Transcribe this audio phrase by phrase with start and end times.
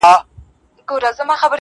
[0.03, 0.25] مـاتــه
[0.91, 1.47] يــاديـــده اشـــــنـــا.